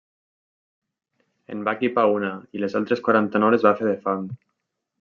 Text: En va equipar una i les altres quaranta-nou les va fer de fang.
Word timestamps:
En 1.55 1.61
va 1.67 1.75
equipar 1.77 2.07
una 2.15 2.31
i 2.59 2.63
les 2.65 2.77
altres 2.81 3.05
quaranta-nou 3.09 3.55
les 3.57 3.69
va 3.69 3.77
fer 3.83 3.89
de 3.91 3.95
fang. 4.07 4.29